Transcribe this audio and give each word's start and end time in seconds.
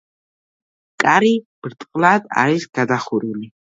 კარი 1.03 1.29
ბრტყლად 1.67 2.27
არის 2.45 2.67
გადახურული. 2.79 3.53